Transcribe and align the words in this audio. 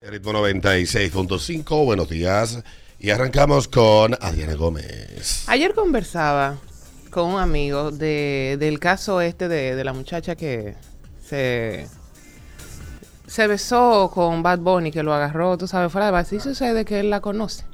Ritmo 0.00 0.32
96.5, 0.32 1.84
buenos 1.84 2.08
días. 2.08 2.62
Y 3.00 3.10
arrancamos 3.10 3.66
con 3.66 4.14
Adriana 4.20 4.54
Gómez. 4.54 5.44
Ayer 5.48 5.74
conversaba 5.74 6.56
con 7.10 7.30
un 7.34 7.40
amigo 7.40 7.90
de, 7.90 8.56
del 8.60 8.78
caso 8.78 9.20
este 9.20 9.48
de, 9.48 9.74
de 9.74 9.82
la 9.82 9.92
muchacha 9.92 10.36
que 10.36 10.76
se, 11.20 11.88
se 13.26 13.46
besó 13.48 14.08
con 14.14 14.40
Bad 14.40 14.60
Bunny, 14.60 14.92
que 14.92 15.02
lo 15.02 15.12
agarró, 15.12 15.58
tú 15.58 15.66
sabes, 15.66 15.90
fuera 15.90 16.06
de 16.06 16.12
base. 16.12 16.36
Y 16.36 16.40
sucede 16.40 16.84
que 16.84 17.00
él 17.00 17.10
la 17.10 17.18
conoce. 17.20 17.64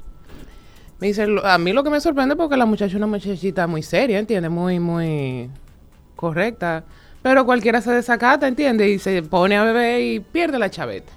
Me 0.99 1.05
dice, 1.07 1.27
"Lo- 1.27 1.45
a 1.45 1.59
mí 1.59 1.73
lo 1.73 1.83
que 1.83 1.91
me 1.91 2.01
sorprende 2.01 2.35
porque 2.35 2.57
la 2.57 2.65
muchacha 2.65 2.87
es 2.89 2.95
una 2.95 3.05
muchachita 3.05 3.67
muy 3.67 3.83
seria, 3.83 4.17
¿entiendes? 4.17 4.49
Muy, 4.49 4.79
muy 4.79 5.51
correcta. 6.15 6.85
Pero 7.21 7.45
cualquiera 7.45 7.81
se 7.81 7.91
desacata, 7.91 8.47
¿entiendes? 8.47 8.89
Y 8.89 8.97
se 8.97 9.21
pone 9.21 9.55
a 9.57 9.63
beber 9.63 10.01
y 10.01 10.19
pierde 10.21 10.57
la 10.57 10.71
chaveta. 10.71 11.11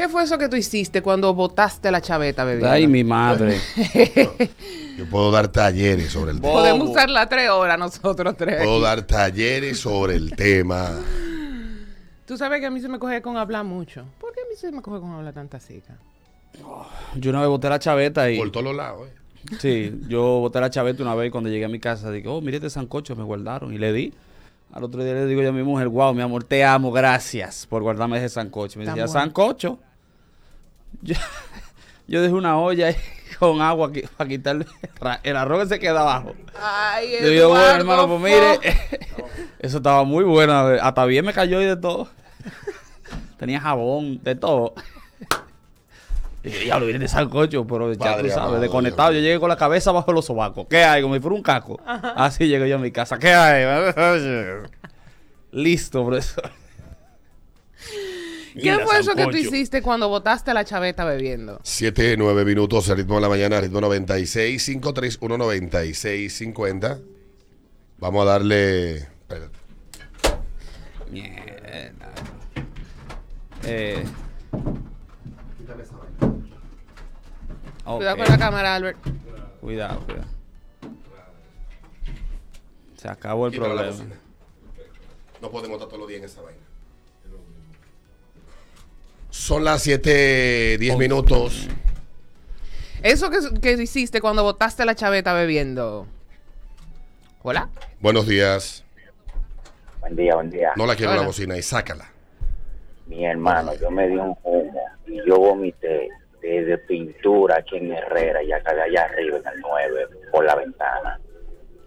¿Qué 0.00 0.08
fue 0.08 0.22
eso 0.22 0.38
que 0.38 0.48
tú 0.48 0.56
hiciste 0.56 1.02
cuando 1.02 1.34
botaste 1.34 1.90
la 1.90 2.00
chaveta, 2.00 2.42
bebé? 2.42 2.66
Ay, 2.66 2.86
mi 2.86 3.04
madre. 3.04 3.60
Yo 4.96 5.04
puedo 5.10 5.30
dar 5.30 5.48
talleres 5.48 6.10
sobre 6.10 6.30
el 6.30 6.40
tema. 6.40 6.54
Podemos 6.54 6.88
Bobo. 6.88 6.92
usarla 6.92 7.28
tres 7.28 7.50
horas 7.50 7.78
nosotros 7.78 8.34
tres. 8.34 8.64
Puedo 8.64 8.80
dar 8.80 9.02
talleres 9.02 9.78
sobre 9.78 10.14
el 10.14 10.34
tema. 10.34 10.98
Tú 12.24 12.38
sabes 12.38 12.60
que 12.60 12.66
a 12.66 12.70
mí 12.70 12.80
se 12.80 12.88
me 12.88 12.98
coge 12.98 13.20
con 13.20 13.36
hablar 13.36 13.66
mucho. 13.66 14.06
¿Por 14.18 14.32
qué 14.32 14.40
a 14.40 14.44
mí 14.48 14.56
se 14.56 14.72
me 14.72 14.80
coge 14.80 15.00
con 15.00 15.10
hablar 15.10 15.34
tanta 15.34 15.60
cica? 15.60 15.98
Yo 17.16 17.28
una 17.28 17.40
vez 17.40 17.50
boté 17.50 17.68
la 17.68 17.78
chaveta 17.78 18.30
y... 18.30 18.38
Por 18.38 18.50
todos 18.50 18.64
los 18.64 18.74
lados, 18.74 19.06
¿eh? 19.06 19.56
Sí, 19.58 20.00
yo 20.08 20.40
boté 20.40 20.60
la 20.60 20.70
chaveta 20.70 21.02
una 21.02 21.14
vez 21.14 21.28
y 21.28 21.30
cuando 21.30 21.50
llegué 21.50 21.66
a 21.66 21.68
mi 21.68 21.78
casa 21.78 22.10
dije, 22.10 22.26
oh, 22.26 22.40
mire 22.40 22.56
este 22.56 22.70
sancocho, 22.70 23.14
me 23.16 23.24
guardaron. 23.24 23.74
Y 23.74 23.76
le 23.76 23.92
di. 23.92 24.14
Al 24.72 24.82
otro 24.82 25.04
día 25.04 25.12
le 25.12 25.26
digo 25.26 25.42
yo 25.42 25.50
a 25.50 25.52
mi 25.52 25.62
mujer, 25.62 25.88
wow, 25.88 26.14
mi 26.14 26.22
amor, 26.22 26.42
te 26.44 26.64
amo, 26.64 26.90
gracias 26.90 27.66
por 27.66 27.82
guardarme 27.82 28.16
ese 28.16 28.30
sancocho. 28.30 28.78
Me 28.78 28.86
decía, 28.86 29.06
sancocho. 29.06 29.78
Yo, 31.02 31.14
yo 32.06 32.22
dejé 32.22 32.34
una 32.34 32.58
olla 32.58 32.88
ahí 32.88 32.96
con 33.38 33.60
agua 33.60 33.88
aquí 33.88 34.02
para 34.16 34.28
quitarle 34.28 34.66
el 35.22 35.36
arroz 35.36 35.62
que 35.62 35.74
se 35.74 35.78
queda 35.78 36.00
abajo. 36.00 36.34
Ay, 36.60 37.16
digo, 37.22 37.50
bueno, 37.50 37.66
hermano, 37.66 38.08
pues 38.08 38.20
mire, 38.20 38.58
eso 39.58 39.78
estaba 39.78 40.04
muy 40.04 40.24
bueno. 40.24 40.52
Hasta 40.80 41.04
bien 41.06 41.24
me 41.24 41.32
cayó 41.32 41.60
y 41.60 41.66
de 41.66 41.76
todo. 41.76 42.08
Tenía 43.38 43.60
jabón, 43.60 44.22
de 44.22 44.34
todo. 44.34 44.74
Y 46.42 46.48
dije, 46.48 46.64
diablo, 46.64 46.86
viene 46.86 47.00
de 47.00 47.08
sancocho, 47.08 47.66
pero 47.66 47.92
ya 47.92 47.98
Padre 47.98 48.22
tú 48.24 48.28
sabes, 48.30 48.36
amado, 48.36 48.60
desconectado. 48.60 49.12
Yo 49.12 49.20
llegué 49.20 49.38
con 49.38 49.48
la 49.48 49.56
cabeza 49.56 49.92
bajo 49.92 50.12
los 50.12 50.24
sobacos. 50.24 50.66
¿Qué 50.68 50.84
hay? 50.84 51.02
Como 51.02 51.14
si 51.14 51.20
fuera 51.20 51.36
un 51.36 51.42
caco. 51.42 51.80
Así 51.84 52.48
llegué 52.48 52.68
yo 52.68 52.76
a 52.76 52.78
mi 52.78 52.90
casa. 52.90 53.18
¿Qué 53.18 53.32
hay? 53.32 53.64
Listo, 55.52 56.04
profesor. 56.04 56.50
¿Qué 58.62 58.78
fue 58.84 59.00
eso 59.00 59.14
que 59.14 59.24
tú 59.26 59.36
hiciste 59.36 59.82
cuando 59.82 60.08
botaste 60.08 60.52
la 60.54 60.64
chaveta 60.64 61.04
bebiendo? 61.04 61.60
7, 61.62 62.16
9 62.16 62.44
minutos, 62.44 62.88
el 62.88 62.98
ritmo 62.98 63.16
de 63.16 63.20
la 63.22 63.28
mañana, 63.28 63.60
ritmo 63.60 63.80
96, 63.80 64.64
531 64.64 65.38
96 65.38 66.32
50. 66.32 66.98
Vamos 67.98 68.22
a 68.22 68.30
darle. 68.30 68.96
espérate. 68.96 69.58
Mierda. 71.10 72.12
Eh. 73.64 74.04
Ok. 77.84 77.96
Cuidado 77.96 78.16
con 78.16 78.26
la 78.26 78.38
cámara, 78.38 78.74
Albert. 78.76 78.98
Cuidado, 79.60 80.00
cuidado. 80.06 80.26
Se 82.96 83.08
acabó 83.08 83.46
el 83.46 83.54
problema. 83.54 83.92
No 85.40 85.50
podemos 85.50 85.76
estar 85.76 85.88
todos 85.88 86.00
los 86.00 86.08
días 86.08 86.20
en 86.20 86.24
esa 86.26 86.42
vaina. 86.42 86.69
Son 89.50 89.64
las 89.64 89.82
7, 89.82 90.78
10 90.78 90.96
minutos. 90.96 91.66
Eso 93.02 93.30
que, 93.30 93.38
que 93.60 93.72
hiciste 93.72 94.20
cuando 94.20 94.44
botaste 94.44 94.84
la 94.84 94.94
chaveta 94.94 95.34
bebiendo. 95.34 96.06
¿Hola? 97.42 97.68
Buenos 97.98 98.28
días. 98.28 98.84
Buen 99.98 100.14
día, 100.14 100.36
buen 100.36 100.50
día. 100.50 100.70
No 100.76 100.86
la 100.86 100.94
quiero 100.94 101.10
Hola. 101.10 101.22
la 101.22 101.26
bocina 101.26 101.58
y 101.58 101.62
sácala. 101.62 102.12
Mi 103.08 103.26
hermano, 103.26 103.74
yo 103.74 103.90
me 103.90 104.06
di 104.06 104.14
un 104.14 104.36
humo 104.44 104.84
y 105.08 105.16
yo 105.26 105.36
vomité 105.40 106.10
desde 106.40 106.78
pintura 106.78 107.56
aquí 107.56 107.76
en 107.76 107.92
Herrera 107.92 108.44
y 108.44 108.52
acá 108.52 108.72
de 108.72 108.82
allá 108.82 109.02
arriba 109.06 109.38
en 109.38 109.48
el 109.48 109.60
9 109.62 110.06
por 110.30 110.44
la 110.44 110.54
ventana. 110.54 111.20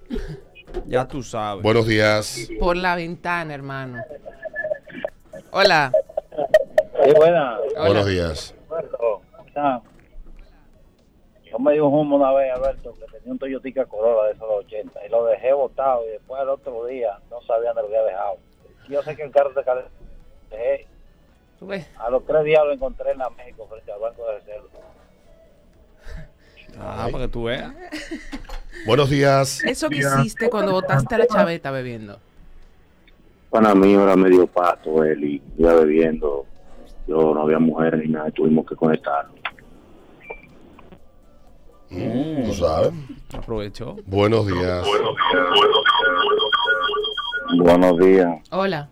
Ya 0.88 1.08
tú 1.08 1.24
sabes. 1.24 1.64
Buenos 1.64 1.88
días. 1.88 2.50
Por 2.60 2.76
la 2.76 2.96
ventana, 2.96 3.54
hermano. 3.54 4.04
Hola. 5.52 5.94
Sí, 7.04 7.12
buena. 7.16 7.60
Buenos 7.78 8.06
días. 8.06 8.56
Alberto, 8.70 9.22
Yo 11.44 11.60
me 11.60 11.74
di 11.74 11.80
un 11.80 11.94
humo 11.94 12.16
una 12.16 12.32
vez, 12.34 12.54
Alberto, 12.54 12.94
que 12.94 13.06
tenía 13.12 13.32
un 13.32 13.40
Toyota 13.40 13.86
Corolla 13.86 14.28
de 14.28 14.34
esos 14.34 14.48
de 14.48 14.56
80 14.56 15.06
y 15.06 15.10
lo 15.10 15.26
dejé 15.26 15.54
botado 15.54 16.06
y 16.08 16.12
después 16.12 16.42
al 16.42 16.50
otro 16.50 16.86
día 16.86 17.20
no 17.30 17.42
sabía 17.42 17.74
dónde 17.74 17.82
lo 17.82 17.88
había 17.88 18.04
dejado. 18.04 18.38
Yo 18.90 19.04
sé 19.04 19.16
que 19.16 19.24
el 19.24 19.32
carro 19.32 19.54
se 19.54 19.64
calentó. 19.64 19.92
Dejé. 20.50 20.88
Ves. 21.62 21.88
A 21.98 22.10
los 22.10 22.26
tres 22.26 22.44
días 22.44 22.62
lo 22.66 22.74
encontré 22.74 23.12
en 23.12 23.20
la 23.20 23.30
México 23.30 23.66
frente 23.70 23.92
al 23.92 24.00
banco 24.00 24.26
de 24.26 24.34
reserva. 24.40 24.68
Ah, 26.78 27.08
para 27.12 27.26
que 27.26 27.32
tú 27.32 27.44
veas. 27.44 27.74
Buenos 28.86 29.10
días. 29.10 29.64
Eso 29.64 29.90
que 29.90 29.98
hiciste 29.98 30.50
cuando 30.50 30.72
botaste 30.72 31.18
la 31.18 31.28
chaveta 31.28 31.72
bebiendo. 31.72 32.20
Para 33.50 33.76
mí 33.76 33.94
era 33.94 34.16
medio 34.16 34.48
pato 34.48 35.04
él 35.04 35.24
y 35.24 35.42
iba 35.58 35.74
bebiendo. 35.76 36.33
Yo 37.08 37.34
no 37.34 37.42
había 37.42 37.60
mujeres 37.60 38.02
ni 38.06 38.12
nada, 38.12 38.32
tuvimos 38.32 38.66
que 38.66 38.76
conectarnos. 38.76 39.36
Mm, 41.90 42.46
¿Tú 42.46 42.54
sabes? 42.54 42.92
Aprovechó. 43.38 43.96
Buenos 44.06 44.48
días. 44.48 44.86
Buenos 47.58 48.00
días. 48.00 48.36
Hola. 48.52 48.90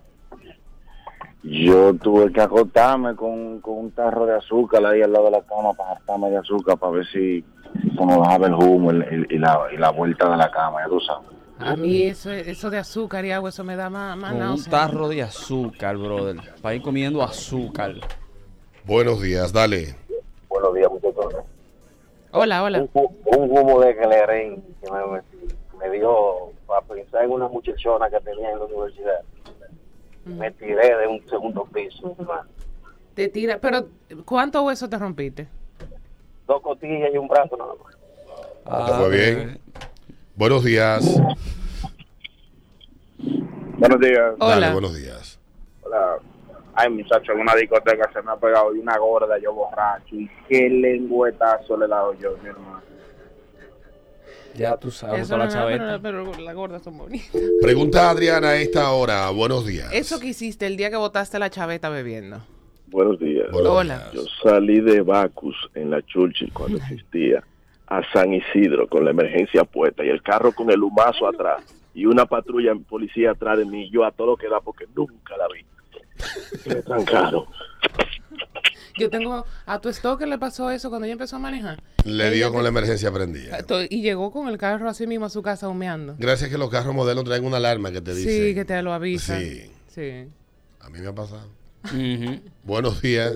Yo 1.43 1.95
tuve 1.95 2.31
que 2.31 2.41
acostarme 2.41 3.15
con, 3.15 3.59
con 3.61 3.77
un 3.79 3.91
tarro 3.91 4.27
de 4.27 4.35
azúcar 4.35 4.85
ahí 4.85 5.01
al 5.01 5.11
lado 5.11 5.25
de 5.25 5.31
la 5.31 5.41
cama 5.41 5.73
para 5.73 5.93
hartarme 5.93 6.29
de 6.29 6.37
azúcar 6.37 6.77
para 6.77 6.91
ver 6.91 7.05
si 7.07 7.43
se 7.73 8.05
me 8.05 8.17
bajaba 8.17 8.45
el 8.45 8.53
humo 8.53 8.91
y, 8.91 9.37
la, 9.39 9.59
y 9.71 9.77
la 9.77 9.89
vuelta 9.89 10.29
de 10.29 10.37
la 10.37 10.51
cama, 10.51 10.81
ya 10.83 10.89
tú 10.89 10.99
sabes. 10.99 11.40
A 11.63 11.75
mí 11.75 12.03
eso, 12.03 12.31
eso 12.31 12.69
de 12.69 12.77
azúcar 12.77 13.23
y 13.25 13.31
agua, 13.31 13.49
eso 13.49 13.63
me 13.63 13.75
da 13.75 13.89
más, 13.89 14.17
más 14.17 14.33
Con 14.33 14.41
un 14.41 14.63
tarro 14.63 15.07
de 15.07 15.21
azúcar, 15.21 15.97
brother. 15.97 16.37
Para 16.61 16.75
ir 16.75 16.81
comiendo 16.81 17.21
azúcar. 17.21 17.95
Buenos 18.83 19.21
días. 19.21 19.53
Dale. 19.53 19.95
Buenos 20.49 20.73
días, 20.73 20.89
muchachos. 20.91 21.33
Hola, 22.31 22.63
hola. 22.63 22.79
un, 22.81 22.89
hu- 22.93 23.15
un 23.37 23.51
humo 23.57 23.79
de 23.81 23.93
Galerín 23.93 24.63
que 24.81 24.89
me, 24.89 25.05
me, 25.05 25.21
me 25.89 25.97
dio 25.97 26.51
para 26.65 26.81
pensar 26.81 27.25
en 27.25 27.31
una 27.31 27.47
muchachona 27.47 28.09
que 28.09 28.19
tenía 28.21 28.51
en 28.51 28.59
la 28.59 28.65
universidad. 28.65 29.21
Me 30.25 30.51
tiré 30.51 30.97
de 30.97 31.07
un 31.07 31.27
segundo 31.29 31.65
piso. 31.65 32.15
Te 33.13 33.27
tira. 33.27 33.59
Pero, 33.59 33.87
¿cuántos 34.25 34.63
huesos 34.63 34.89
te 34.89 34.97
rompiste? 34.97 35.47
Dos 36.47 36.61
costillas 36.61 37.09
y 37.13 37.17
un 37.17 37.27
brazo 37.27 37.57
nada 37.57 37.73
más. 37.83 38.85
¿Te 38.87 38.93
fue 38.93 39.09
bien? 39.09 39.59
Buenos 40.35 40.63
días. 40.63 41.21
Buenos 43.77 43.99
días. 43.99 44.33
Hola. 44.39 44.55
Dale, 44.59 44.73
buenos 44.73 44.95
días. 44.95 45.39
Hola. 45.83 46.17
Ay, 46.73 46.89
muchacho, 46.89 47.33
en 47.33 47.41
una 47.41 47.55
discoteca 47.55 48.09
se 48.13 48.21
me 48.21 48.31
ha 48.31 48.35
pegado 48.37 48.73
y 48.75 48.79
una 48.79 48.97
gorda, 48.97 49.37
yo 49.39 49.53
borracho. 49.53 50.15
¿Y 50.15 50.29
qué 50.47 50.69
lengüetazo 50.69 51.77
le 51.77 51.85
he 51.85 51.89
dado 51.89 52.13
yo, 52.13 52.37
mi 52.41 52.49
hermano? 52.49 52.81
Ya 54.55 54.75
tú 54.77 54.91
sabes, 54.91 55.21
Eso 55.21 55.31
con 55.31 55.39
la 55.39 55.47
chaveta. 55.47 55.99
pero, 56.01 56.31
pero 56.31 56.43
las 56.43 56.55
gordas 56.55 56.81
son 56.83 56.97
bonitas. 56.97 57.29
Pregunta 57.61 58.07
a 58.07 58.09
Adriana 58.11 58.49
a 58.49 58.55
esta 58.57 58.91
hora. 58.91 59.29
Buenos 59.29 59.65
días. 59.65 59.89
Eso 59.93 60.19
que 60.19 60.27
hiciste 60.27 60.65
el 60.65 60.75
día 60.77 60.89
que 60.89 60.97
botaste 60.97 61.39
la 61.39 61.49
chaveta 61.49 61.89
bebiendo. 61.89 62.41
Buenos 62.87 63.19
días. 63.19 63.49
Buenos 63.51 63.71
Hola. 63.71 64.09
Yo 64.13 64.23
salí 64.43 64.81
de 64.81 65.01
Bacus 65.01 65.55
en 65.75 65.91
la 65.91 66.01
Churchill 66.01 66.51
cuando 66.51 66.77
existía 66.77 67.43
a 67.91 68.01
San 68.13 68.33
Isidro 68.33 68.87
con 68.87 69.03
la 69.03 69.11
emergencia 69.11 69.65
puesta 69.65 70.05
y 70.05 70.09
el 70.09 70.21
carro 70.23 70.53
con 70.53 70.71
el 70.71 70.81
humazo 70.81 71.27
atrás 71.27 71.61
y 71.93 72.05
una 72.05 72.25
patrulla 72.25 72.71
en 72.71 72.83
policía 72.85 73.31
atrás 73.31 73.57
de 73.57 73.65
mí. 73.65 73.89
Yo 73.91 74.05
a 74.05 74.11
todo 74.11 74.27
lo 74.27 74.37
que 74.37 74.47
da 74.47 74.61
porque 74.61 74.85
nunca 74.95 75.35
la 75.37 75.47
vi. 75.53 75.65
Me 76.65 76.75
trancaron. 76.75 77.45
Yo 78.97 79.09
tengo. 79.09 79.45
A 79.65 79.79
tu 79.79 79.91
stalker 79.91 80.27
le 80.27 80.37
pasó 80.37 80.69
eso 80.71 80.89
cuando 80.89 81.05
ella 81.05 81.13
empezó 81.13 81.35
a 81.35 81.39
manejar. 81.39 81.81
Le 82.05 82.31
dio 82.31 82.47
te- 82.47 82.53
con 82.53 82.63
la 82.63 82.69
emergencia 82.69 83.11
prendida. 83.11 83.57
Y 83.89 84.01
llegó 84.01 84.31
con 84.31 84.47
el 84.47 84.57
carro 84.57 84.87
así 84.89 85.05
mismo 85.07 85.25
a 85.25 85.29
su 85.29 85.41
casa 85.41 85.67
humeando. 85.67 86.15
Gracias 86.17 86.49
que 86.49 86.57
los 86.57 86.69
carros 86.69 86.93
modernos 86.95 87.25
traen 87.25 87.43
una 87.45 87.57
alarma 87.57 87.91
que 87.91 87.99
te 88.01 88.13
dice. 88.15 88.49
Sí, 88.49 88.55
que 88.55 88.63
te 88.65 88.81
lo 88.83 88.93
avisa. 88.93 89.37
Sí. 89.39 89.69
Sí. 89.87 90.27
A 90.79 90.89
mí 90.89 90.99
me 90.99 91.07
ha 91.07 91.15
pasado. 91.15 91.47
Ujú. 91.85 92.39
Buenos 92.63 93.01
días. 93.01 93.33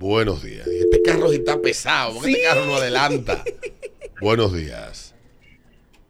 Buenos 0.00 0.42
días. 0.42 0.66
Este 0.66 1.02
carro 1.02 1.28
sí 1.28 1.36
está 1.36 1.60
pesado, 1.60 2.14
porque 2.14 2.30
este 2.30 2.42
carro 2.42 2.64
no 2.64 2.76
adelanta. 2.76 3.44
Buenos 4.22 4.54
días. 4.54 5.14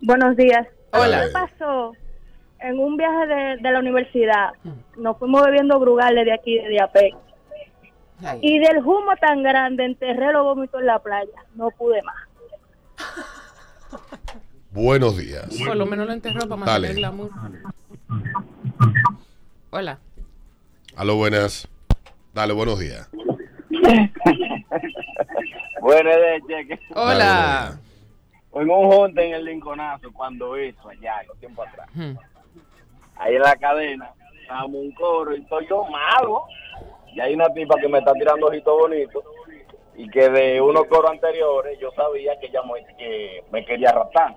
Buenos 0.01 0.37
días. 0.37 0.65
Hola. 0.93 1.25
¿Qué 1.25 1.33
pasó? 1.33 1.97
En 2.61 2.79
un 2.79 2.97
viaje 2.97 3.27
de, 3.27 3.57
de 3.61 3.73
la 3.73 3.81
universidad, 3.81 4.51
nos 4.97 5.19
fuimos 5.19 5.43
bebiendo 5.45 5.77
brugales 5.81 6.25
de 6.25 6.33
aquí, 6.33 6.57
de 6.57 6.69
Diapec. 6.69 7.17
Ay. 8.23 8.39
Y 8.43 8.61
del 8.61 8.79
humo 8.79 9.11
tan 9.21 9.43
grande 9.43 9.87
enterré 9.87 10.33
los 10.33 10.45
vómitos 10.45 10.81
en 10.81 10.87
la 10.87 11.01
playa. 11.01 11.45
No 11.57 11.73
pude 11.73 12.01
más. 12.05 12.29
Buenos 14.71 15.17
días. 15.17 15.49
Por 15.67 15.77
lo 15.77 15.87
menos 15.87 16.07
lo 16.07 16.13
enterró 16.13 16.43
para 16.43 16.57
mantener 16.57 16.91
el 16.93 16.97
glamour. 16.97 17.31
Hola. 19.71 19.99
Aló, 20.95 21.17
buenas. 21.17 21.67
Dale, 22.33 22.53
buenos 22.53 22.79
días. 22.79 23.11
Buenas 25.81 26.17
cheque. 26.47 26.79
Hola. 26.95 27.79
En 28.53 28.71
un 28.71 28.91
junte 28.91 29.25
en 29.25 29.35
el 29.35 29.45
Lincolnazo, 29.45 30.13
cuando 30.13 30.57
eso, 30.57 30.89
allá, 30.89 31.23
los 31.27 31.39
tiempos 31.39 31.67
atrás. 31.69 31.89
Hmm. 31.95 32.15
Ahí 33.17 33.37
en 33.37 33.43
la 33.43 33.55
cadena, 33.57 34.13
estábamos 34.43 34.83
un 34.83 34.93
coro 34.93 35.37
y 35.37 35.41
estoy 35.41 35.67
yo 35.69 35.85
malo. 35.85 36.45
Y 37.15 37.21
hay 37.21 37.35
una 37.35 37.53
tipa 37.53 37.77
que 37.81 37.89
me 37.89 37.99
está 37.99 38.13
tirando 38.15 38.47
ojitos 38.47 38.79
bonitos. 38.79 39.25
Y 39.97 40.09
que 40.09 40.31
de 40.31 40.61
unos 40.61 40.85
coros 40.87 41.11
anteriores 41.11 41.79
yo 41.79 41.91
sabía 41.93 42.39
que 42.41 42.47
ella 42.47 42.63
me, 42.63 42.97
que 42.97 43.45
me 43.53 43.65
quería 43.65 43.93
raptar. 43.93 44.35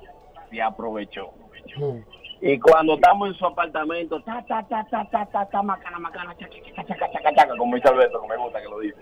Y 0.52 0.60
aprovechó. 0.60 1.32
Y 2.42 2.60
cuando 2.60 2.96
estamos 2.96 3.30
en 3.30 3.36
su 3.36 3.46
apartamento, 3.46 4.22
ta, 4.24 4.44
ta, 4.48 4.62
ta, 4.68 4.86
ta, 4.92 5.08
ta, 5.10 5.26
ta, 5.26 5.46
ta, 5.46 5.62
macana, 5.64 5.98
macana, 5.98 6.36
chaca, 6.38 6.56
chaca, 6.76 6.86
chaca, 6.86 7.12
chaca, 7.12 7.34
chaca, 7.34 7.58
como 7.58 7.76
dice 7.76 7.88
Alberto, 7.88 8.22
que 8.22 8.28
me 8.28 8.38
gusta 8.38 8.62
que 8.62 8.68
lo 8.68 8.80
dice. 8.80 9.02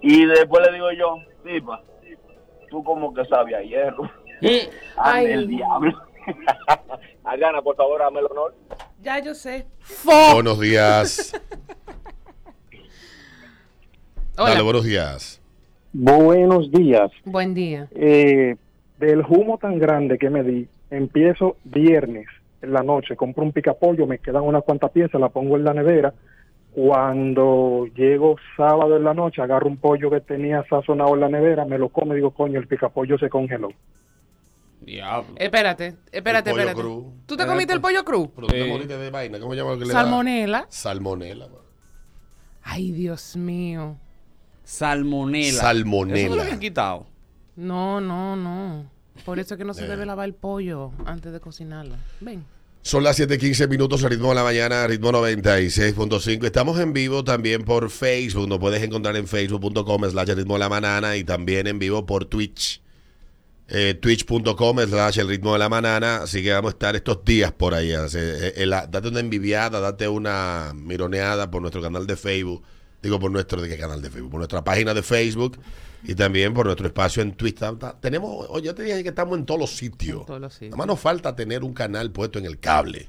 Y 0.00 0.26
después 0.26 0.66
le 0.66 0.72
digo 0.74 0.92
yo, 0.92 1.16
tipa, 1.44 1.82
tú 2.70 2.82
como 2.84 3.12
que 3.12 3.24
sabes 3.24 3.54
a 3.54 3.62
hierro. 3.62 4.10
Ay. 4.40 5.26
Ande 5.26 5.34
el 5.34 5.48
diablo. 5.48 5.92
Adriana, 7.24 7.62
por 7.62 7.76
favor, 7.76 8.00
dame 8.00 8.20
el 8.20 8.26
honor. 8.26 8.54
Ya 9.02 9.18
yo 9.20 9.34
sé. 9.34 9.66
Buenos 10.32 10.60
días. 10.60 11.32
Hola. 14.36 14.50
Dale, 14.50 14.62
buenos 14.62 14.84
días. 14.84 15.40
Buenos 15.92 16.70
días. 16.70 17.10
Buen 17.24 17.54
día. 17.54 17.88
Eh, 17.92 18.56
del 18.98 19.20
humo 19.28 19.58
tan 19.58 19.78
grande 19.78 20.18
que 20.18 20.30
me 20.30 20.42
di, 20.44 20.68
empiezo 20.90 21.56
viernes 21.64 22.26
en 22.62 22.72
la 22.72 22.82
noche, 22.82 23.16
compro 23.16 23.42
un 23.44 23.52
picapollo, 23.52 24.06
me 24.06 24.18
quedan 24.18 24.42
unas 24.42 24.64
cuantas 24.64 24.90
piezas, 24.90 25.20
la 25.20 25.28
pongo 25.28 25.56
en 25.56 25.64
la 25.64 25.74
nevera. 25.74 26.14
Cuando 26.78 27.86
llego 27.96 28.36
sábado 28.56 28.96
en 28.96 29.02
la 29.02 29.12
noche, 29.12 29.42
agarro 29.42 29.66
un 29.66 29.78
pollo 29.78 30.10
que 30.10 30.20
tenía 30.20 30.64
sazonado 30.70 31.12
en 31.14 31.20
la 31.22 31.28
nevera, 31.28 31.64
me 31.64 31.76
lo 31.76 31.88
como 31.88 32.12
y 32.12 32.16
digo, 32.16 32.30
coño, 32.30 32.60
el 32.60 32.68
picapollo 32.68 33.18
se 33.18 33.28
congeló. 33.28 33.68
Diablo. 34.80 35.34
Espérate, 35.36 35.96
espérate, 36.12 36.50
El 36.50 36.54
pollo 36.54 36.68
espérate. 36.68 36.80
cru. 36.80 37.12
¿Tú 37.26 37.36
te 37.36 37.46
comiste 37.46 37.72
el 37.72 37.80
pollo 37.80 38.04
cru? 38.04 38.30
Pero 38.32 38.46
tú 38.46 38.52
te 38.52 38.64
moriste 38.64 38.96
de 38.96 39.10
vaina. 39.10 39.40
¿Cómo? 39.40 39.54
Salmonela. 39.86 40.66
Salmonela. 40.68 41.48
man. 41.48 41.56
Ay, 42.62 42.92
Dios 42.92 43.36
mío. 43.36 43.96
Salmonela. 44.62 45.58
Salmonela. 45.60 46.18
Eso 46.20 46.30
no 46.30 46.36
lo 46.36 46.42
habían 46.42 46.60
quitado. 46.60 47.06
No, 47.56 48.00
no, 48.00 48.36
no. 48.36 48.88
Por 49.24 49.40
eso 49.40 49.54
es 49.54 49.58
que 49.58 49.64
no 49.64 49.74
se 49.74 49.84
Eh. 49.84 49.88
debe 49.88 50.06
lavar 50.06 50.26
el 50.26 50.34
pollo 50.34 50.92
antes 51.06 51.32
de 51.32 51.40
cocinarlo. 51.40 51.96
Ven. 52.20 52.44
Son 52.88 53.04
las 53.04 53.18
7:15 53.18 53.68
minutos, 53.68 54.00
ritmo 54.00 54.30
de 54.30 54.36
la 54.36 54.44
mañana, 54.44 54.86
ritmo 54.86 55.12
96.5. 55.12 56.46
Estamos 56.46 56.80
en 56.80 56.94
vivo 56.94 57.22
también 57.22 57.62
por 57.62 57.90
Facebook. 57.90 58.48
Nos 58.48 58.58
puedes 58.58 58.82
encontrar 58.82 59.14
en 59.16 59.28
facebook.com 59.28 60.10
slash 60.10 60.30
ritmo 60.30 60.54
de 60.54 60.60
la 60.60 60.70
manana 60.70 61.14
y 61.14 61.22
también 61.22 61.66
en 61.66 61.78
vivo 61.78 62.06
por 62.06 62.24
Twitch. 62.24 62.80
Eh, 63.68 63.92
Twitch.com 63.92 64.78
slash 64.88 65.18
el 65.18 65.28
ritmo 65.28 65.52
de 65.52 65.58
la 65.58 65.68
manana. 65.68 66.22
Así 66.22 66.42
que 66.42 66.50
vamos 66.50 66.70
a 66.70 66.72
estar 66.76 66.96
estos 66.96 67.22
días 67.26 67.52
por 67.52 67.74
ahí. 67.74 67.90
Eh, 67.90 68.06
eh, 68.14 68.66
date 68.66 69.08
una 69.08 69.20
envidiada, 69.20 69.80
date 69.80 70.08
una 70.08 70.72
mironeada 70.74 71.50
por 71.50 71.60
nuestro 71.60 71.82
canal 71.82 72.06
de 72.06 72.16
Facebook. 72.16 72.64
Digo, 73.02 73.18
por 73.20 73.30
nuestro, 73.30 73.60
¿de 73.62 73.68
qué 73.68 73.78
canal 73.78 74.02
de 74.02 74.10
Facebook? 74.10 74.30
Por 74.30 74.38
nuestra 74.38 74.64
página 74.64 74.92
de 74.92 75.02
Facebook 75.02 75.58
y 76.02 76.14
también 76.14 76.52
por 76.54 76.66
nuestro 76.66 76.86
espacio 76.86 77.22
en 77.22 77.32
Twitter. 77.32 77.72
Tenemos, 78.00 78.46
oye, 78.50 78.66
yo 78.66 78.74
te 78.74 78.82
dije 78.82 79.02
que 79.02 79.08
estamos 79.10 79.38
en 79.38 79.46
todos 79.46 79.60
los 79.60 79.70
sitios. 79.76 80.20
En 80.20 80.26
todos 80.26 80.40
los 80.40 80.52
sitios. 80.52 80.70
Nada 80.70 80.78
más 80.78 80.86
nos 80.88 81.00
falta 81.00 81.34
tener 81.36 81.62
un 81.62 81.72
canal 81.74 82.10
puesto 82.10 82.38
en 82.38 82.44
el 82.46 82.58
cable 82.58 83.08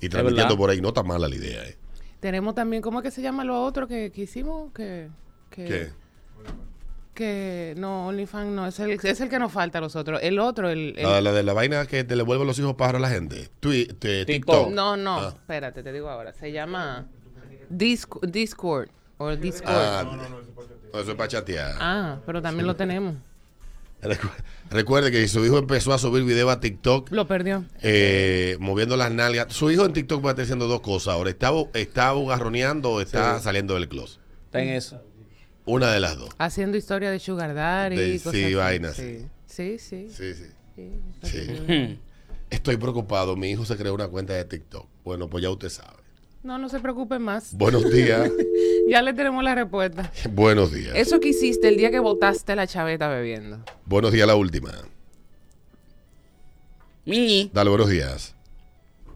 y 0.00 0.08
transmitiendo 0.08 0.56
por 0.56 0.70
ahí. 0.70 0.80
No 0.80 0.88
está 0.88 1.02
mala 1.02 1.28
la 1.28 1.34
idea, 1.34 1.64
¿eh? 1.64 1.76
Tenemos 2.20 2.54
también, 2.54 2.80
¿cómo 2.82 3.00
es 3.00 3.02
que 3.04 3.10
se 3.10 3.20
llama 3.22 3.44
lo 3.44 3.62
otro 3.62 3.86
que, 3.86 4.10
que 4.10 4.22
hicimos? 4.22 4.72
Que, 4.72 5.08
que, 5.50 5.64
¿Qué? 5.64 5.90
que 7.14 7.74
no, 7.78 8.08
OnlyFans 8.08 8.50
no, 8.52 8.66
es 8.66 8.78
el, 8.80 8.90
es 8.90 9.20
el 9.20 9.28
que 9.28 9.38
nos 9.38 9.50
falta 9.52 9.78
a 9.78 9.80
los 9.80 9.96
otros. 9.96 10.20
El 10.22 10.38
otro, 10.38 10.68
el... 10.68 10.94
el- 10.98 11.02
La, 11.02 11.20
la 11.20 11.32
de 11.32 11.42
la 11.42 11.52
vaina 11.54 11.86
que 11.86 12.04
te 12.04 12.14
le 12.16 12.22
vuelven 12.22 12.46
los 12.46 12.58
hijos 12.58 12.74
pájaros 12.74 12.98
a 12.98 13.02
la 13.02 13.10
gente. 13.10 13.48
Twi- 13.60 13.94
te- 13.98 14.24
TikTok. 14.26 14.70
no, 14.70 14.96
no, 14.96 15.18
Ah. 15.20 15.28
espérate, 15.34 15.82
te 15.82 15.92
digo 15.92 16.08
ahora. 16.10 16.32
Se 16.34 16.52
llama 16.52 17.06
Disc- 17.70 18.20
Discord 18.26 18.88
o 19.18 19.34
Discord. 19.36 19.70
Ah, 19.74 20.04
no, 20.92 21.00
eso 21.00 21.10
es 21.10 21.16
para 21.16 21.28
chatear. 21.28 21.76
Ah, 21.80 22.18
pero 22.26 22.40
también 22.42 22.66
lo 22.66 22.76
tenemos. 22.76 23.14
Recu- 24.02 24.30
Recuerde 24.70 25.10
que 25.10 25.26
su 25.26 25.44
hijo 25.44 25.58
empezó 25.58 25.92
a 25.92 25.98
subir 25.98 26.22
video 26.24 26.50
a 26.50 26.60
TikTok 26.60 27.10
Lo 27.12 27.26
perdió. 27.26 27.64
eh, 27.82 28.56
moviendo 28.60 28.96
las 28.96 29.10
nalgas. 29.10 29.52
Su 29.52 29.70
hijo 29.70 29.84
en 29.86 29.92
TikTok 29.92 30.24
va 30.24 30.30
a 30.30 30.32
estar 30.32 30.42
haciendo 30.44 30.66
dos 30.68 30.80
cosas 30.80 31.14
ahora. 31.14 31.30
¿Está, 31.30 31.50
está 31.74 32.12
bugarroneando 32.12 32.90
o 32.92 33.00
está 33.00 33.40
saliendo 33.40 33.74
del 33.74 33.88
closet? 33.88 34.20
Está 34.46 34.60
en 34.62 34.68
eso. 34.70 35.02
Una 35.64 35.90
de 35.92 36.00
las 36.00 36.16
dos. 36.18 36.28
Haciendo 36.38 36.76
historia 36.76 37.10
de 37.10 37.18
Sugar 37.18 37.54
Daddy. 37.54 37.96
De- 37.96 38.08
y 38.14 38.18
cosas 38.18 38.32
sí, 38.34 38.44
así. 38.44 38.54
vainas, 38.54 38.94
Sí, 38.96 39.26
sí, 39.46 39.78
sí. 39.78 40.08
Sí, 40.10 40.34
sí. 40.34 40.44
sí. 41.22 41.56
Sí. 41.66 42.00
Estoy 42.50 42.76
preocupado. 42.76 43.34
Mi 43.34 43.50
hijo 43.50 43.64
se 43.64 43.76
creó 43.76 43.94
una 43.94 44.08
cuenta 44.08 44.34
de 44.34 44.44
TikTok. 44.44 44.86
Bueno, 45.04 45.28
pues 45.28 45.42
ya 45.42 45.50
usted 45.50 45.68
sabe. 45.70 46.02
No, 46.46 46.58
no 46.58 46.68
se 46.68 46.78
preocupe 46.78 47.18
más. 47.18 47.52
Buenos 47.56 47.90
días. 47.92 48.30
Ya 48.88 49.02
le 49.02 49.12
tenemos 49.14 49.42
la 49.42 49.56
respuesta. 49.56 50.12
Buenos 50.30 50.72
días. 50.72 50.94
Eso 50.94 51.18
que 51.18 51.30
hiciste 51.30 51.66
el 51.66 51.76
día 51.76 51.90
que 51.90 51.98
botaste 51.98 52.54
la 52.54 52.68
chaveta 52.68 53.08
bebiendo. 53.08 53.58
Buenos 53.84 54.12
días, 54.12 54.28
la 54.28 54.36
última. 54.36 54.70
Miñi. 57.04 57.50
Dale, 57.52 57.70
buenos 57.70 57.88
días. 57.88 58.36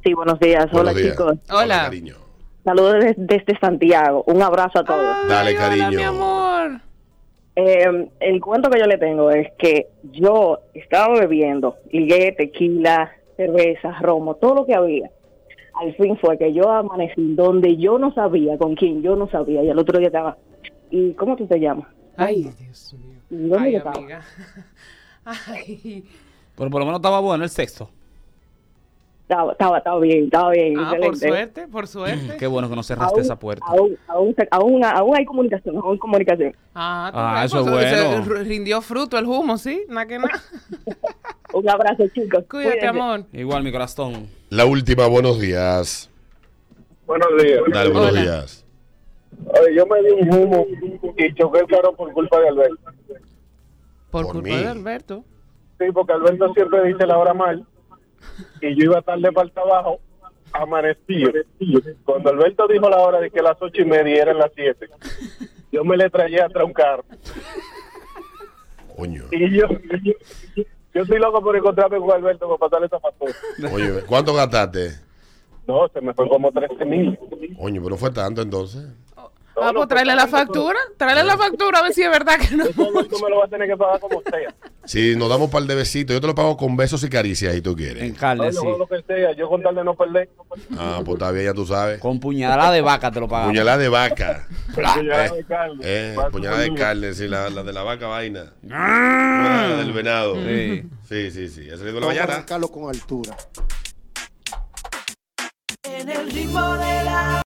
Sí, 0.02 0.12
buenos 0.12 0.40
días. 0.40 0.68
Buenos 0.72 0.90
Hola, 0.90 1.00
días. 1.00 1.12
chicos. 1.12 1.34
Hola. 1.52 1.82
cariño. 1.84 2.16
Saludos 2.64 2.94
des- 3.04 3.14
desde 3.16 3.56
Santiago. 3.60 4.24
Un 4.26 4.42
abrazo 4.42 4.80
a 4.80 4.84
todos. 4.84 5.28
Dale, 5.28 5.50
Ay, 5.50 5.54
hola, 5.56 5.68
cariño. 5.68 5.90
mi 5.98 6.02
amor. 6.02 6.80
Eh, 7.54 8.08
el 8.18 8.40
cuento 8.40 8.70
que 8.70 8.80
yo 8.80 8.86
le 8.86 8.98
tengo 8.98 9.30
es 9.30 9.46
que 9.56 9.86
yo 10.12 10.58
estaba 10.74 11.20
bebiendo 11.20 11.76
ligué, 11.92 12.32
tequila, 12.36 13.12
cerveza, 13.36 13.92
romo, 14.00 14.34
todo 14.34 14.56
lo 14.56 14.66
que 14.66 14.74
había. 14.74 15.12
Al 15.80 15.94
fin 15.94 16.16
fue 16.18 16.36
que 16.36 16.52
yo 16.52 16.70
amanecí 16.70 17.34
donde 17.34 17.76
yo 17.78 17.98
no 17.98 18.12
sabía, 18.12 18.58
con 18.58 18.74
quién 18.74 19.00
yo 19.02 19.16
no 19.16 19.28
sabía, 19.30 19.62
y 19.64 19.68
el 19.70 19.78
otro 19.78 19.98
día 19.98 20.08
estaba. 20.08 20.36
¿Y 20.90 21.12
cómo 21.14 21.36
tú 21.36 21.46
te 21.46 21.58
llamas? 21.58 21.88
Ay, 22.16 22.52
Dios 22.58 22.94
mío. 22.94 23.16
¿Y 23.30 23.48
dónde 23.48 23.58
Ay, 23.66 23.72
yo 23.72 23.78
estaba? 23.78 23.96
amiga. 23.96 24.20
Ay. 25.24 26.04
Pero 26.56 26.70
por 26.70 26.80
lo 26.80 26.86
menos 26.86 26.98
estaba 26.98 27.20
bueno 27.20 27.44
el 27.44 27.50
sexto. 27.50 27.88
Estaba, 29.22 29.52
estaba, 29.52 29.78
estaba 29.78 30.00
bien, 30.00 30.24
estaba 30.24 30.50
bien. 30.50 30.74
Ah, 30.76 30.92
por 31.00 31.16
suerte, 31.16 31.68
por 31.68 31.86
suerte. 31.86 32.36
Qué 32.38 32.46
bueno 32.48 32.68
que 32.68 32.74
no 32.74 32.82
cerraste 32.82 33.14
Aún, 33.14 33.20
esa 33.24 33.38
puerta. 33.38 33.64
aún, 33.66 33.96
aún, 34.08 34.34
aún, 34.50 34.84
aún 34.84 35.16
hay 35.16 35.24
comunicación, 35.24 35.76
aún 35.76 35.92
hay 35.92 35.98
comunicación. 35.98 36.54
Ah, 36.74 37.10
Ah, 37.14 37.44
eso 37.44 37.60
es 37.60 37.70
bueno. 37.70 38.24
se 38.24 38.42
rindió 38.44 38.82
fruto 38.82 39.16
el 39.16 39.26
humo, 39.26 39.56
¿sí? 39.56 39.82
Nada 39.88 40.06
que 40.06 40.18
nada. 40.18 40.32
Un 41.52 41.68
abrazo, 41.68 42.04
chicos. 42.14 42.44
Cuídate, 42.48 42.86
amor. 42.86 43.24
Igual 43.32 43.62
mi 43.64 43.72
corazón. 43.72 44.28
La 44.50 44.64
última, 44.66 45.06
buenos 45.06 45.40
días. 45.40 46.08
Buenos 47.06 47.28
días. 47.42 47.60
Dale, 47.72 47.90
buenos 47.90 48.10
Hola. 48.12 48.20
días. 48.22 48.66
Oye, 49.46 49.74
yo 49.74 49.86
me 49.86 50.02
di 50.02 50.10
un 50.10 50.34
humo 50.34 50.66
y 51.16 51.34
choqué 51.34 51.60
el 51.60 51.66
carro 51.66 51.94
por 51.96 52.12
culpa 52.12 52.38
de 52.40 52.48
Alberto. 52.48 52.76
Por, 54.10 54.24
Por 54.26 54.32
culpa 54.32 54.48
mí. 54.48 54.56
de 54.56 54.66
Alberto. 54.68 55.24
Sí, 55.78 55.86
porque 55.92 56.12
Alberto 56.12 56.52
siempre 56.54 56.84
dice 56.84 57.06
la 57.06 57.18
hora 57.18 57.32
mal. 57.34 57.64
Y 58.60 58.74
yo 58.76 58.84
iba 58.84 59.02
tarde 59.02 59.32
para 59.32 59.46
el 59.46 59.52
trabajo, 59.52 59.98
amanecido. 60.52 61.32
Cuando 62.04 62.30
Alberto 62.30 62.66
dijo 62.68 62.88
la 62.90 62.98
hora 62.98 63.20
de 63.20 63.30
que 63.30 63.40
las 63.42 63.56
ocho 63.60 63.80
y 63.82 63.84
media 63.86 64.22
eran 64.22 64.38
las 64.38 64.50
siete, 64.54 64.88
yo 65.72 65.84
me 65.84 65.96
le 65.96 66.10
traía 66.10 66.44
atrás 66.46 66.64
un 66.66 66.72
carro. 66.72 67.04
Coño. 68.96 69.24
Y 69.30 69.56
yo, 69.58 69.66
yo, 70.02 70.62
yo 71.00 71.04
estoy 71.04 71.18
loco 71.18 71.42
por 71.42 71.56
encontrarme 71.56 71.98
con 71.98 72.10
Alberto 72.10 72.46
para 72.46 72.58
pasarle 72.58 72.86
esa 72.86 73.00
factura. 73.00 73.32
Oye, 73.72 74.02
¿cuánto 74.06 74.34
gastaste? 74.34 74.90
No, 75.66 75.88
se 75.88 76.00
me 76.02 76.12
fue 76.12 76.28
como 76.28 76.52
13 76.52 76.84
mil. 76.84 77.18
Coño, 77.58 77.82
pero 77.82 77.96
fue 77.96 78.10
tanto 78.10 78.42
entonces. 78.42 78.86
Ah, 79.62 79.72
pues 79.74 79.88
tráele 79.88 80.14
la 80.14 80.26
factura. 80.26 80.78
Tráele 80.96 81.24
la 81.24 81.36
factura 81.36 81.78
a 81.78 81.82
ver 81.82 81.92
si 81.92 82.02
es 82.02 82.10
verdad 82.10 82.38
que 82.38 82.56
no. 82.56 82.64
Esto 82.64 83.18
me 83.22 83.30
lo 83.30 83.38
va 83.38 83.44
a 83.44 83.48
tener 83.48 83.68
que 83.68 83.76
pagar 83.76 84.00
como 84.00 84.22
sea. 84.22 84.54
Si 84.84 85.14
nos 85.14 85.28
damos 85.28 85.50
par 85.50 85.62
de 85.64 85.74
besitos, 85.74 86.14
yo 86.14 86.20
te 86.20 86.26
lo 86.26 86.34
pago 86.34 86.56
con 86.56 86.76
besos 86.76 87.04
y 87.04 87.08
caricias 87.10 87.54
si 87.54 87.60
tú 87.60 87.70
En 87.70 87.76
quieres. 87.76 88.18
carne, 88.18 88.48
Oye, 88.48 88.52
sí. 88.52 88.66
lo 88.78 88.86
que 88.86 89.02
sea, 89.06 89.32
yo 89.36 89.48
con 89.48 89.62
tal 89.62 89.74
de 89.74 89.84
no 89.84 89.94
perder. 89.94 90.28
Ah, 90.78 91.00
pues 91.04 91.14
está 91.14 91.30
bien, 91.30 91.44
ya 91.46 91.54
tú 91.54 91.66
sabes. 91.66 92.00
Con 92.00 92.18
puñalada 92.18 92.72
de 92.72 92.80
vaca 92.80 93.10
te 93.10 93.20
lo 93.20 93.28
pagamos. 93.28 93.52
Puñalada 93.52 93.78
de 93.78 93.88
vaca. 93.88 94.48
Puñalada 94.74 95.28
de 95.34 95.44
carne. 95.44 95.80
Eh, 95.84 96.16
puñalada 96.32 96.62
de 96.62 96.74
carne, 96.74 97.12
sí, 97.14 97.28
la, 97.28 97.50
la 97.50 97.62
de 97.62 97.72
la 97.72 97.82
vaca 97.82 98.06
vaina. 98.08 98.52
La 98.62 99.76
del 99.76 99.92
venado. 99.92 100.34
Sí. 100.36 100.82
Sí, 101.08 101.30
sí, 101.30 101.48
sí. 101.48 101.60
De 101.64 101.92
la 101.92 102.06
mañana. 102.06 102.34
sacarlo 102.36 102.68
con 102.68 102.88
altura. 102.88 103.36
En 105.84 106.08
el 106.08 106.30
ritmo 106.30 106.74
de 106.76 107.04
la 107.04 107.38